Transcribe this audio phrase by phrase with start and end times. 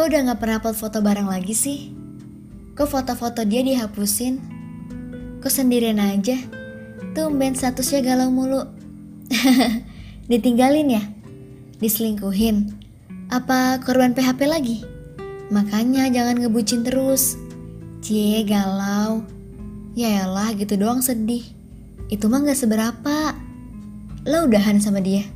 [0.00, 1.92] Kok udah gak pernah upload foto bareng lagi sih?
[2.72, 4.40] Kok foto-foto dia dihapusin?
[5.44, 6.40] Kok sendirian aja?
[7.12, 8.64] Tumben statusnya galau mulu.
[10.32, 11.04] Ditinggalin ya?
[11.84, 12.72] Diselingkuhin?
[13.28, 14.80] Apa korban PHP lagi?
[15.52, 17.36] Makanya jangan ngebucin terus.
[18.00, 19.20] Cie galau.
[20.00, 21.44] Yaelah gitu doang sedih.
[22.08, 23.36] Itu mah gak seberapa.
[24.24, 25.28] Lo udahan sama dia.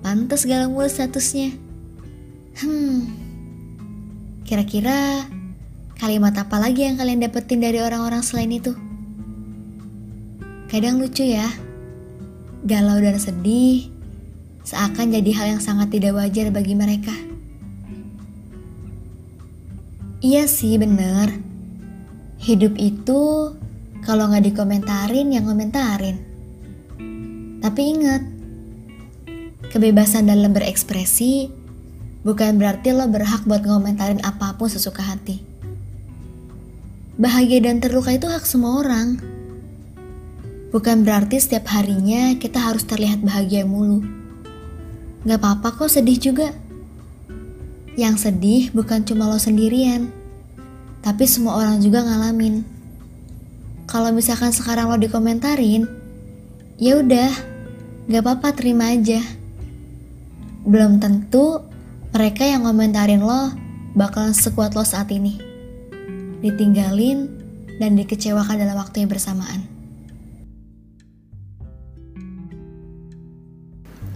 [0.00, 1.52] Pantes galau mulu statusnya.
[2.64, 3.19] Hmm.
[4.50, 5.30] Kira-kira
[5.94, 8.74] kalimat apa lagi yang kalian dapetin dari orang-orang selain itu?
[10.66, 11.46] Kadang lucu ya.
[12.66, 13.94] Galau dan sedih
[14.66, 17.14] seakan jadi hal yang sangat tidak wajar bagi mereka.
[20.18, 21.30] Iya sih bener.
[22.42, 23.54] Hidup itu
[24.02, 26.26] kalau nggak dikomentarin yang komentarin.
[27.62, 28.22] Tapi ingat,
[29.70, 31.59] kebebasan dalam berekspresi
[32.20, 35.40] bukan berarti lo berhak buat ngomentarin apa pun sesuka hati.
[37.20, 39.20] Bahagia dan terluka itu hak semua orang.
[40.72, 44.00] Bukan berarti setiap harinya kita harus terlihat bahagia mulu.
[45.26, 46.48] Gak apa-apa kok sedih juga.
[47.98, 50.08] Yang sedih bukan cuma lo sendirian,
[51.04, 52.64] tapi semua orang juga ngalamin.
[53.84, 55.84] Kalau misalkan sekarang lo dikomentarin,
[56.80, 57.32] ya udah,
[58.08, 59.20] gak apa-apa terima aja.
[60.64, 61.69] Belum tentu
[62.10, 63.54] mereka yang komentarin lo
[63.94, 65.38] bakalan sekuat lo saat ini.
[66.42, 67.30] Ditinggalin
[67.78, 69.62] dan dikecewakan dalam waktu yang bersamaan.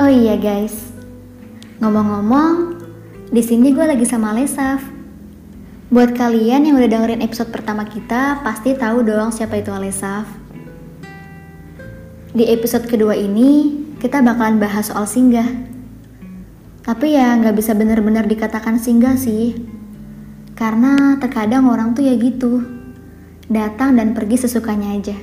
[0.03, 0.91] Oh iya guys,
[1.78, 2.83] ngomong-ngomong,
[3.31, 4.83] di sini gue lagi sama Lesaf.
[5.95, 10.27] Buat kalian yang udah dengerin episode pertama kita, pasti tahu dong siapa itu Alesaf.
[12.34, 15.73] Di episode kedua ini, kita bakalan bahas soal singgah.
[16.84, 19.56] Tapi ya nggak bisa benar-benar dikatakan singgah sih.
[20.52, 22.61] Karena terkadang orang tuh ya gitu.
[23.48, 25.17] Datang dan pergi sesukanya aja.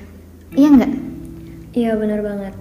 [0.57, 0.93] Iya nggak?
[1.77, 2.53] Iya bener banget.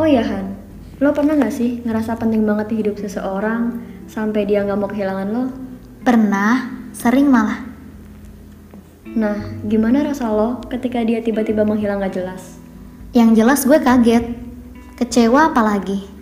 [0.00, 0.56] Oh ya Han,
[0.96, 5.28] lo pernah gak sih ngerasa penting banget di hidup seseorang sampai dia nggak mau kehilangan
[5.28, 5.44] lo?
[6.00, 7.60] Pernah, sering malah.
[9.12, 12.56] Nah, gimana rasa lo ketika dia tiba-tiba menghilang gak jelas?
[13.12, 14.24] Yang jelas gue kaget.
[14.96, 16.19] Kecewa apalagi.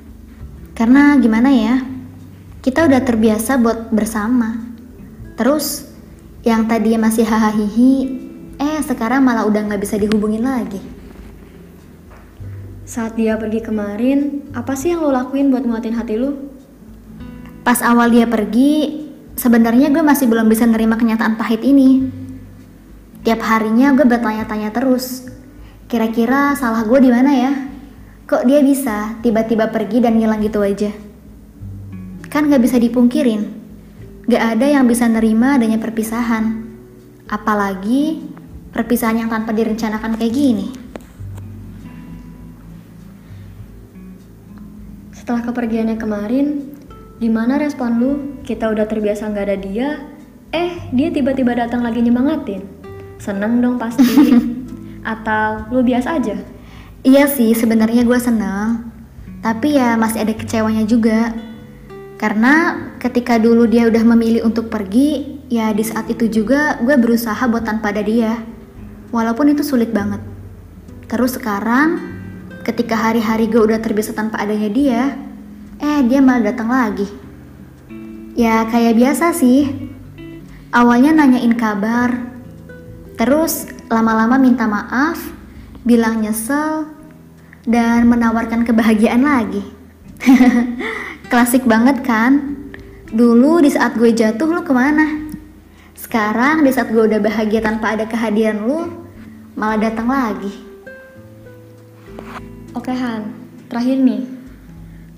[0.78, 1.82] Karena gimana ya?
[2.62, 4.62] Kita udah terbiasa buat bersama.
[5.34, 5.90] Terus
[6.46, 7.66] yang tadinya masih hahaha
[8.62, 10.78] eh sekarang malah udah nggak bisa dihubungin lagi.
[12.86, 16.38] Saat dia pergi kemarin, apa sih yang lo lakuin buat nguatin hati lo?
[17.66, 19.02] Pas awal dia pergi,
[19.34, 22.06] sebenarnya gue masih belum bisa nerima kenyataan pahit ini.
[23.26, 25.26] Tiap harinya gue bertanya-tanya terus,
[25.90, 27.67] kira-kira salah gue di mana ya?
[28.28, 30.92] Kok dia bisa tiba-tiba pergi dan ngilang gitu aja?
[32.28, 33.40] Kan gak bisa dipungkirin,
[34.28, 36.68] gak ada yang bisa nerima adanya perpisahan.
[37.24, 38.20] Apalagi
[38.68, 40.68] perpisahan yang tanpa direncanakan kayak gini.
[45.16, 46.68] Setelah kepergiannya kemarin,
[47.24, 48.12] gimana respon lu?
[48.44, 49.88] Kita udah terbiasa nggak ada dia,
[50.52, 52.60] eh dia tiba-tiba datang lagi nyemangatin.
[53.16, 54.04] Seneng dong pasti.
[55.16, 56.57] Atau lu biasa aja?
[57.06, 58.90] Iya sih, sebenarnya gue seneng.
[59.38, 61.30] Tapi ya masih ada kecewanya juga.
[62.18, 67.38] Karena ketika dulu dia udah memilih untuk pergi, ya di saat itu juga gue berusaha
[67.46, 68.34] buat tanpa ada dia.
[69.14, 70.18] Walaupun itu sulit banget.
[71.06, 72.02] Terus sekarang,
[72.66, 75.02] ketika hari-hari gue udah terbiasa tanpa adanya dia,
[75.78, 77.06] eh dia malah datang lagi.
[78.34, 79.70] Ya kayak biasa sih.
[80.74, 82.12] Awalnya nanyain kabar,
[83.16, 85.37] terus lama-lama minta maaf,
[85.86, 86.98] bilang nyesel,
[87.68, 89.60] dan menawarkan kebahagiaan lagi.
[91.32, 92.56] Klasik banget kan?
[93.12, 95.28] Dulu di saat gue jatuh lu ke mana?
[95.92, 98.88] Sekarang di saat gue udah bahagia tanpa ada kehadiran lu,
[99.52, 100.52] malah datang lagi.
[102.72, 103.28] Oke Han,
[103.68, 104.22] terakhir nih.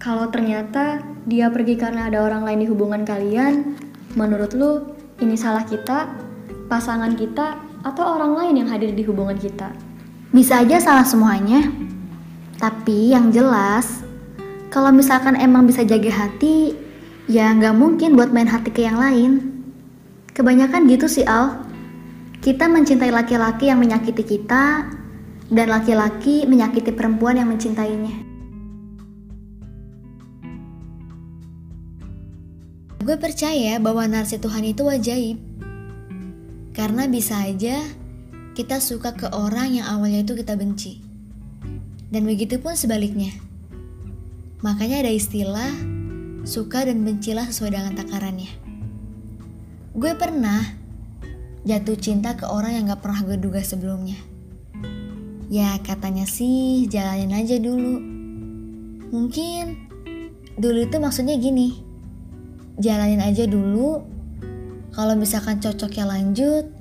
[0.01, 3.77] Kalau ternyata dia pergi karena ada orang lain di hubungan kalian,
[4.19, 6.09] menurut lu ini salah kita,
[6.67, 9.90] pasangan kita, atau orang lain yang hadir di hubungan kita?
[10.31, 11.67] Bisa aja salah semuanya.
[12.63, 14.07] Tapi yang jelas,
[14.71, 16.79] kalau misalkan emang bisa jaga hati,
[17.27, 19.63] ya nggak mungkin buat main hati ke yang lain.
[20.31, 21.67] Kebanyakan gitu sih Al.
[22.39, 24.87] Kita mencintai laki-laki yang menyakiti kita,
[25.51, 28.31] dan laki-laki menyakiti perempuan yang mencintainya.
[33.03, 35.39] Gue percaya bahwa narsi Tuhan itu ajaib.
[36.71, 37.83] Karena bisa aja
[38.61, 41.01] kita suka ke orang yang awalnya itu kita benci.
[42.13, 43.33] Dan begitu pun sebaliknya.
[44.61, 45.73] Makanya ada istilah
[46.45, 48.53] suka dan bencilah sesuai dengan takarannya.
[49.91, 50.61] gue pernah
[51.65, 54.21] jatuh cinta ke orang yang gak pernah gue duga sebelumnya.
[55.49, 57.97] Ya katanya sih jalanin aja dulu.
[59.09, 59.89] Mungkin
[60.61, 61.81] dulu itu maksudnya gini.
[62.77, 64.05] Jalanin aja dulu.
[64.93, 66.80] Kalau misalkan cocok ya lanjut.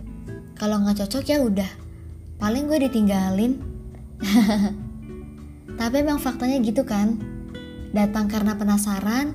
[0.59, 1.71] Kalau nggak cocok ya udah.
[2.35, 3.63] Paling gue ditinggalin.
[5.79, 7.15] Tapi emang faktanya gitu kan.
[7.95, 9.33] Datang karena penasaran,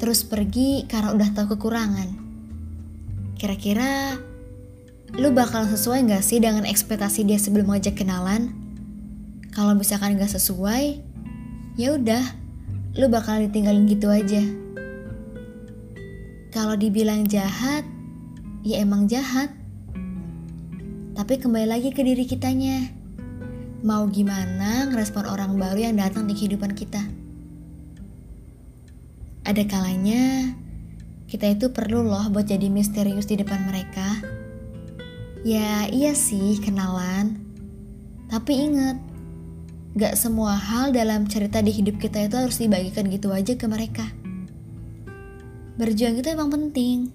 [0.00, 2.08] terus pergi karena udah tahu kekurangan.
[3.36, 4.16] Kira-kira
[5.20, 8.56] lu bakal sesuai gak sih dengan ekspektasi dia sebelum ngajak kenalan?
[9.52, 11.04] Kalau misalkan gak sesuai,
[11.76, 12.24] ya udah,
[12.96, 14.42] lu bakal ditinggalin gitu aja.
[16.48, 17.84] Kalau dibilang jahat,
[18.64, 19.57] ya emang jahat.
[21.18, 22.94] Tapi kembali lagi ke diri kitanya.
[23.82, 27.02] Mau gimana ngerespon orang baru yang datang di kehidupan kita?
[29.42, 30.54] Ada kalanya
[31.26, 34.22] kita itu perlu loh buat jadi misterius di depan mereka.
[35.42, 37.42] Ya iya sih kenalan.
[38.30, 39.02] Tapi inget
[39.98, 44.06] Gak semua hal dalam cerita di hidup kita itu harus dibagikan gitu aja ke mereka.
[45.82, 47.10] Berjuang itu emang penting.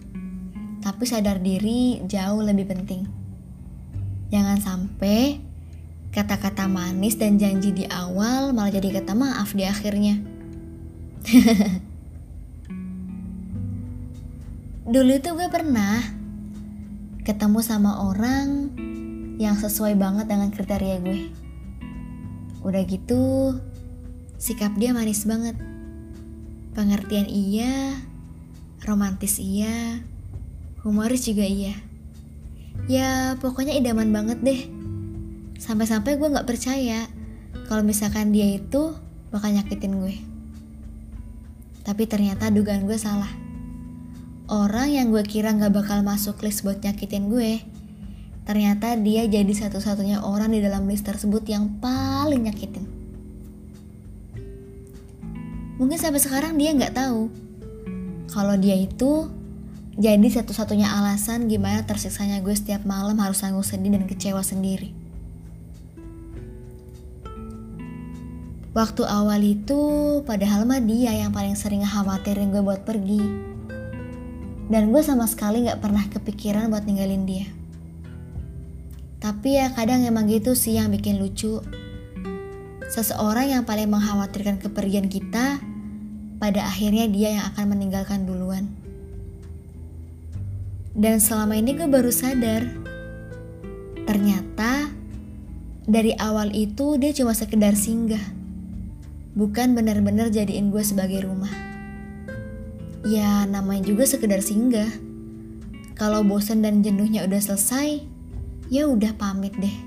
[0.83, 3.22] Tapi sadar diri jauh lebih penting
[4.33, 5.37] Jangan sampai
[6.09, 10.21] kata-kata manis dan janji di awal malah jadi kata maaf di akhirnya
[14.93, 16.03] Dulu itu gue pernah
[17.23, 18.67] ketemu sama orang
[19.39, 21.31] yang sesuai banget dengan kriteria gue.
[22.67, 23.55] Udah gitu,
[24.35, 25.55] sikap dia manis banget.
[26.75, 27.95] Pengertian iya,
[28.83, 30.03] romantis iya,
[30.83, 31.79] humoris juga iya.
[32.89, 34.61] Ya pokoknya idaman banget deh.
[35.57, 37.07] Sampai-sampai gue gak percaya
[37.71, 38.93] kalau misalkan dia itu
[39.31, 40.15] bakal nyakitin gue.
[41.83, 43.43] Tapi ternyata dugaan gue salah
[44.51, 47.63] orang yang gue kira gak bakal masuk list buat nyakitin gue,
[48.43, 52.85] ternyata dia jadi satu-satunya orang di dalam list tersebut yang paling nyakitin.
[55.79, 57.33] Mungkin sampai sekarang dia nggak tahu
[58.29, 59.27] kalau dia itu
[59.93, 64.89] jadi satu-satunya alasan gimana tersiksanya gue setiap malam harus nanggung sedih dan kecewa sendiri.
[68.73, 69.81] Waktu awal itu,
[70.25, 73.21] padahal mah dia yang paling sering khawatirin gue buat pergi
[74.73, 77.45] dan gue sama sekali gak pernah kepikiran buat ninggalin dia.
[79.21, 81.61] Tapi ya kadang emang gitu sih yang bikin lucu.
[82.89, 85.61] Seseorang yang paling mengkhawatirkan kepergian kita,
[86.41, 88.82] pada akhirnya dia yang akan meninggalkan duluan.
[90.93, 92.69] Dan selama ini gue baru sadar,
[94.05, 94.93] ternyata
[95.89, 98.21] dari awal itu dia cuma sekedar singgah.
[99.33, 101.49] Bukan benar-benar jadiin gue sebagai rumah.
[103.09, 104.87] Ya namanya juga sekedar singgah.
[105.97, 108.05] Kalau bosan dan jenuhnya udah selesai,
[108.69, 109.77] ya udah pamit deh.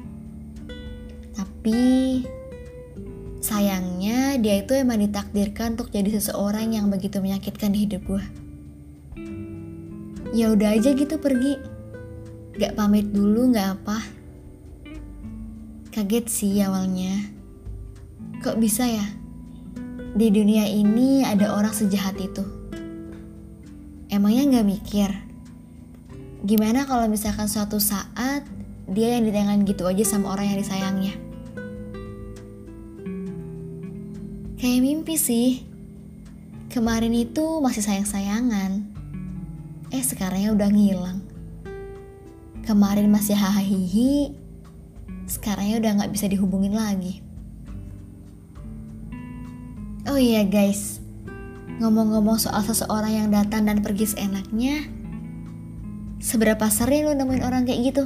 [1.38, 2.26] Tapi
[3.38, 8.45] sayangnya dia itu emang ditakdirkan untuk jadi seseorang yang begitu menyakitkan di hidup gue.
[10.36, 11.56] Ya udah aja gitu pergi.
[12.60, 14.04] Gak pamit dulu gak apa.
[15.88, 17.32] Kaget sih awalnya.
[18.44, 19.06] Kok bisa ya?
[20.12, 22.44] Di dunia ini ada orang sejahat itu.
[24.12, 25.08] Emangnya nggak mikir?
[26.44, 28.44] Gimana kalau misalkan suatu saat
[28.92, 31.16] dia yang ditengah gitu aja sama orang yang disayangnya?
[34.60, 35.64] Kayak mimpi sih.
[36.68, 38.95] Kemarin itu masih sayang-sayangan.
[39.90, 41.18] Eh sekarangnya udah ngilang.
[42.66, 44.34] Kemarin masih hahaha
[45.26, 47.22] sekarangnya udah nggak bisa dihubungin lagi.
[50.06, 51.02] Oh iya guys,
[51.76, 54.88] Ngomong-ngomong soal seseorang yang datang dan pergi seenaknya,
[56.24, 58.04] seberapa sering lo nemuin orang kayak gitu?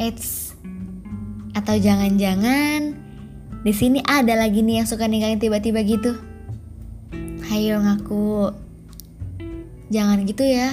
[0.00, 0.56] Eits,
[1.52, 2.96] atau jangan-jangan
[3.60, 6.16] di sini ada lagi nih yang suka ninggalin tiba-tiba gitu?
[7.52, 8.48] Hayo ngaku,
[9.90, 10.72] jangan gitu ya.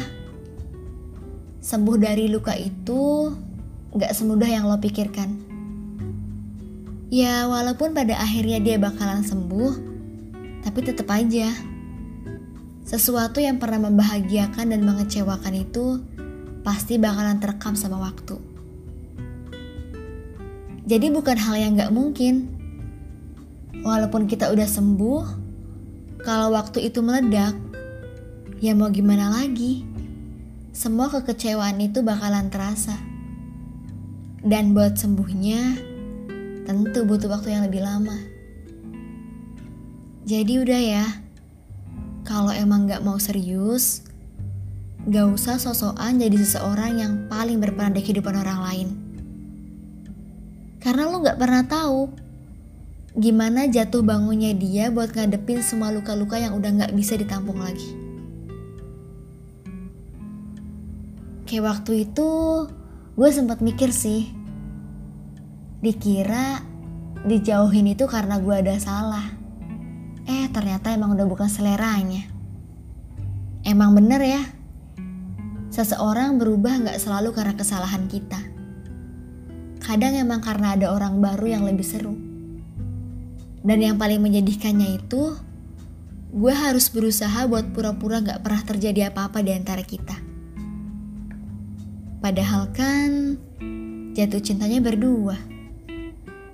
[1.59, 3.33] Sembuh dari luka itu
[3.97, 5.49] gak semudah yang lo pikirkan.
[7.09, 9.73] Ya, walaupun pada akhirnya dia bakalan sembuh,
[10.61, 11.49] tapi tetap aja,
[12.87, 16.03] sesuatu yang pernah membahagiakan dan mengecewakan itu
[16.67, 18.35] pasti bakalan terekam sama waktu.
[20.87, 22.47] Jadi bukan hal yang gak mungkin.
[23.83, 25.23] Walaupun kita udah sembuh,
[26.23, 27.55] kalau waktu itu meledak,
[28.61, 29.85] ya mau gimana lagi?
[30.73, 32.97] Semua kekecewaan itu bakalan terasa.
[34.41, 35.61] Dan buat sembuhnya,
[36.69, 38.17] tentu butuh waktu yang lebih lama.
[40.27, 41.05] Jadi udah ya,
[42.27, 44.07] kalau emang gak mau serius,
[45.07, 48.87] Gak usah sosokan jadi seseorang yang paling berperan di kehidupan orang lain.
[50.83, 52.11] Karena lo gak pernah tahu
[53.15, 58.06] gimana jatuh bangunnya dia buat ngadepin semua luka-luka yang udah gak bisa ditampung lagi.
[61.47, 62.29] Kayak waktu itu
[63.15, 64.29] gue sempat mikir sih,
[65.79, 66.61] dikira
[67.23, 69.31] dijauhin itu karena gue ada salah.
[70.27, 72.27] Eh ternyata emang udah bukan seleranya.
[73.63, 74.43] Emang bener ya,
[75.77, 78.41] Seseorang berubah gak selalu karena kesalahan kita.
[79.77, 82.17] Kadang emang karena ada orang baru yang lebih seru.
[83.61, 85.37] Dan yang paling menyedihkannya itu,
[86.33, 90.17] gue harus berusaha buat pura-pura gak pernah terjadi apa-apa di antara kita.
[92.17, 93.37] Padahal kan
[94.17, 95.37] jatuh cintanya berdua.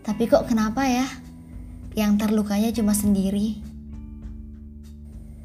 [0.04, 1.08] Tapi kok kenapa ya?
[1.96, 3.64] Yang terlukanya cuma sendiri.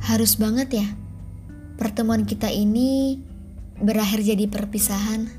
[0.03, 0.89] Harus banget ya.
[1.79, 3.23] Pertemuan kita ini
[3.79, 5.31] berakhir jadi perpisahan.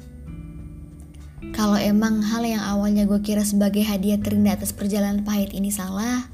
[1.51, 6.31] Kalau emang hal yang awalnya gue kira sebagai hadiah terindah atas perjalanan pahit ini salah,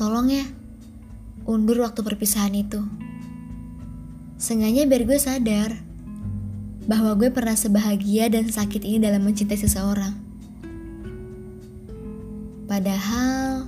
[0.00, 0.48] tolong ya,
[1.44, 2.80] undur waktu perpisahan itu.
[4.40, 5.89] Sengaja biar gue sadar
[6.88, 10.14] bahwa gue pernah sebahagia dan sakit ini dalam mencintai seseorang.
[12.70, 13.66] Padahal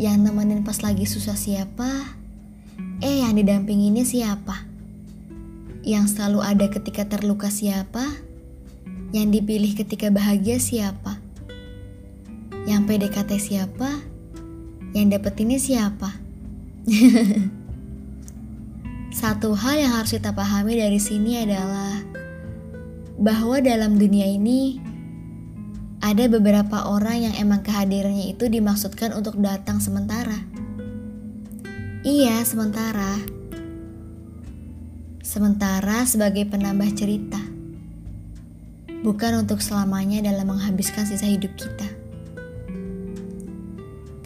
[0.00, 2.16] yang nemenin pas lagi susah siapa?
[3.04, 4.64] Eh yang didampinginnya siapa?
[5.86, 8.04] Yang selalu ada ketika terluka siapa?
[9.14, 11.20] Yang dipilih ketika bahagia siapa?
[12.66, 13.88] Yang PDKT siapa?
[14.92, 16.10] Yang dapet ini siapa?
[19.16, 22.04] Satu hal yang harus kita pahami dari sini adalah
[23.16, 24.76] bahwa dalam dunia ini
[26.04, 30.36] ada beberapa orang yang emang kehadirannya itu dimaksudkan untuk datang sementara.
[32.04, 33.16] Iya, sementara
[35.24, 37.40] sementara sebagai penambah cerita,
[39.00, 41.88] bukan untuk selamanya dalam menghabiskan sisa hidup kita.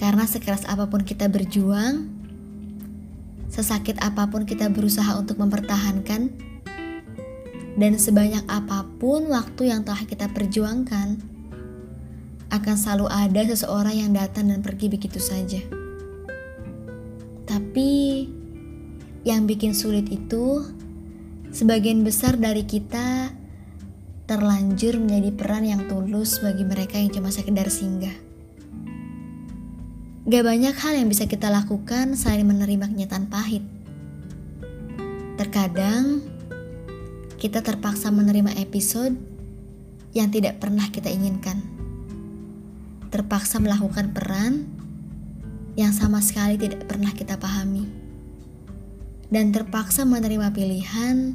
[0.03, 2.20] Karena sekeras apa pun kita berjuang,
[3.51, 6.31] sesakit apa pun kita berusaha untuk mempertahankan,
[7.77, 11.19] dan sebanyak apa pun waktu yang telah kita perjuangkan,
[12.51, 15.61] akan selalu ada seseorang yang datang dan pergi begitu saja.
[17.45, 17.91] Tapi
[19.27, 20.65] yang bikin sulit itu
[21.51, 23.35] Sebagian besar dari kita
[24.31, 28.30] terlanjur menjadi peran yang tulus bagi mereka yang cuma sekedar singgah.
[30.31, 33.67] Gak banyak hal yang bisa kita lakukan selain menerima kenyataan pahit.
[35.35, 36.23] Terkadang,
[37.35, 39.19] kita terpaksa menerima episode
[40.15, 41.59] yang tidak pernah kita inginkan.
[43.11, 44.71] Terpaksa melakukan peran
[45.75, 47.91] yang sama sekali tidak pernah kita pahami
[49.35, 51.35] dan terpaksa menerima pilihan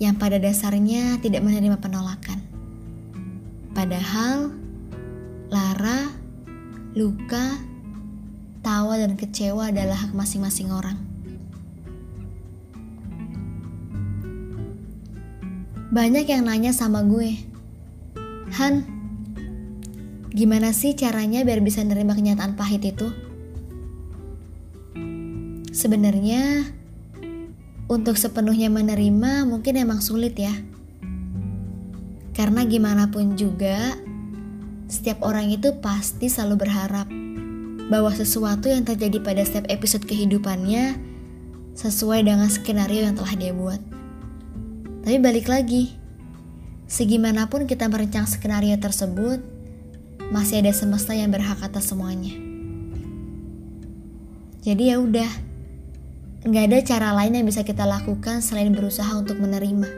[0.00, 2.40] yang pada dasarnya tidak menerima penolakan.
[3.76, 4.56] Padahal
[5.52, 6.08] lara,
[6.96, 7.73] luka,
[8.64, 10.96] tawa, dan kecewa adalah hak masing-masing orang.
[15.94, 17.38] Banyak yang nanya sama gue,
[18.54, 18.86] Han,
[20.34, 23.10] gimana sih caranya biar bisa menerima kenyataan pahit itu?
[25.74, 26.66] Sebenarnya
[27.90, 30.54] untuk sepenuhnya menerima mungkin emang sulit ya.
[32.34, 33.98] Karena gimana pun juga
[34.90, 37.06] setiap orang itu pasti selalu berharap
[37.92, 40.96] bahwa sesuatu yang terjadi pada setiap episode kehidupannya
[41.74, 43.80] sesuai dengan skenario yang telah dia buat.
[45.04, 45.92] Tapi balik lagi,
[46.88, 49.42] segimanapun kita merancang skenario tersebut,
[50.32, 52.32] masih ada semesta yang berhak atas semuanya.
[54.64, 55.28] Jadi ya udah,
[56.44, 59.88] Nggak ada cara lain yang bisa kita lakukan selain berusaha untuk menerima.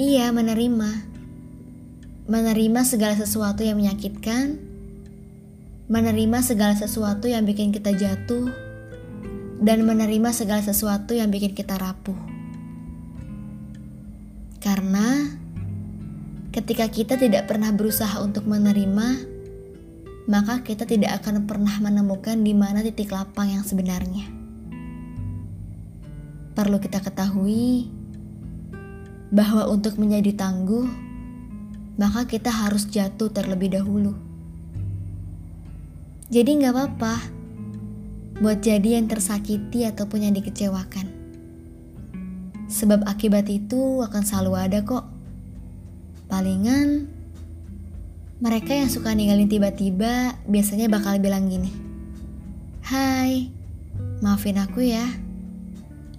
[0.00, 0.90] Iya, menerima.
[2.24, 4.56] Menerima segala sesuatu yang menyakitkan,
[5.88, 8.48] menerima segala sesuatu yang bikin kita jatuh,
[9.64, 12.16] dan menerima segala sesuatu yang bikin kita rapuh.
[14.60, 15.28] Karena
[16.52, 19.08] ketika kita tidak pernah berusaha untuk menerima,
[20.28, 24.44] maka kita tidak akan pernah menemukan di mana titik lapang yang sebenarnya
[26.54, 27.90] perlu kita ketahui
[29.34, 30.86] bahwa untuk menjadi tangguh,
[31.98, 34.14] maka kita harus jatuh terlebih dahulu.
[36.28, 37.14] Jadi nggak apa-apa
[38.40, 41.06] buat jadi yang tersakiti ataupun yang dikecewakan.
[42.68, 45.04] Sebab akibat itu akan selalu ada kok.
[46.28, 47.12] Palingan
[48.40, 51.70] mereka yang suka ninggalin tiba-tiba biasanya bakal bilang gini.
[52.84, 53.48] Hai,
[54.20, 55.04] maafin aku ya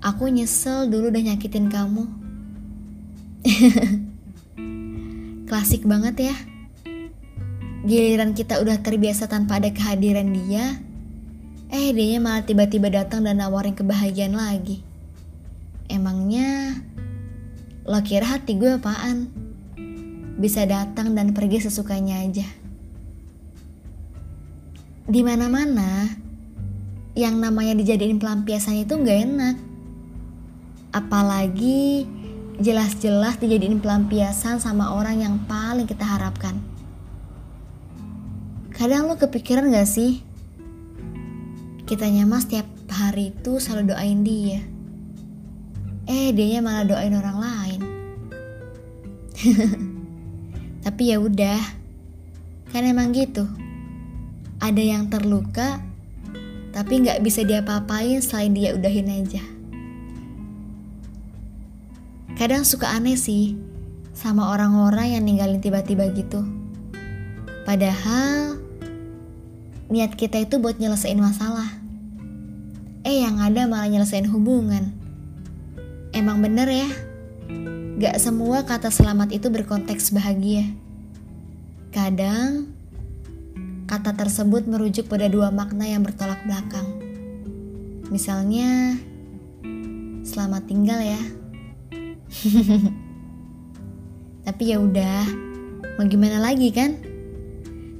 [0.06, 2.06] Aku nyesel dulu udah nyakitin kamu.
[5.50, 6.36] Klasik banget ya.
[7.86, 10.82] Giliran kita udah terbiasa tanpa ada kehadiran dia,
[11.70, 14.82] eh dia malah tiba-tiba datang dan nawarin kebahagiaan lagi.
[15.86, 16.82] Emangnya
[17.86, 19.30] lo kira hati gue apaan?
[20.42, 22.50] Bisa datang dan pergi sesukanya aja.
[25.06, 26.10] Di mana-mana,
[27.14, 29.56] yang namanya dijadiin pelampiasan itu nggak enak
[30.96, 32.08] Apalagi
[32.56, 36.56] jelas-jelas dijadiin pelampiasan sama orang yang paling kita harapkan.
[38.76, 40.20] Kadang lu kepikiran gak sih?
[41.88, 44.60] Kita mas tiap hari itu selalu doain dia.
[46.12, 47.82] Eh, dia malah doain orang lain.
[50.86, 51.62] Tapi ya udah,
[52.76, 53.48] kan emang gitu.
[54.60, 55.80] Ada yang terluka,
[56.76, 59.44] tapi nggak bisa diapa-apain selain dia udahin aja.
[62.36, 63.56] Kadang suka aneh sih
[64.12, 66.44] sama orang-orang yang ninggalin tiba-tiba gitu.
[67.64, 68.65] Padahal
[69.90, 71.70] niat kita itu buat nyelesain masalah.
[73.06, 74.90] Eh yang ada malah nyelesain hubungan.
[76.10, 76.90] Emang bener ya?
[78.02, 80.66] Gak semua kata selamat itu berkonteks bahagia.
[81.94, 82.76] Kadang
[83.86, 86.90] kata tersebut merujuk pada dua makna yang bertolak belakang.
[88.10, 88.98] Misalnya,
[90.26, 91.22] selamat tinggal ya.
[94.46, 95.26] Tapi ya udah,
[95.98, 97.15] mau gimana lagi kan?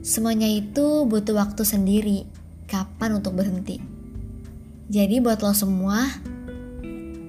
[0.06, 2.30] Semuanya itu butuh waktu sendiri.
[2.70, 3.82] Kapan untuk berhenti?
[4.86, 6.06] Jadi buat lo semua,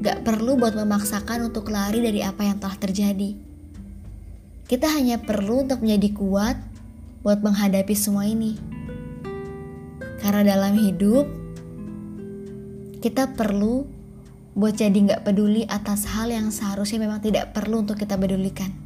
[0.05, 3.33] gak perlu buat memaksakan untuk lari dari apa yang telah terjadi.
[4.69, 6.61] Kita hanya perlu untuk menjadi kuat
[7.25, 8.61] buat menghadapi semua ini.
[10.21, 11.25] Karena dalam hidup,
[13.01, 13.89] kita perlu
[14.53, 18.86] buat jadi nggak peduli atas hal yang seharusnya memang tidak perlu untuk kita pedulikan.